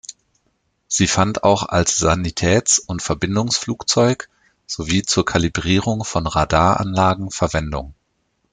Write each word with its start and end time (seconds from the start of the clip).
Sie 0.87 1.05
fand 1.05 1.43
auch 1.43 1.61
als 1.69 1.95
Sanitäts- 1.99 2.79
und 2.79 3.03
Verbindungsflugzeug 3.03 4.29
sowie 4.65 5.03
zur 5.03 5.25
Kalibrierung 5.25 6.05
von 6.05 6.25
Radaranlagen 6.25 7.29
Verwendung. 7.29 7.93